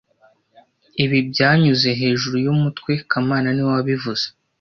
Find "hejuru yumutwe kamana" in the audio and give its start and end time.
2.01-3.47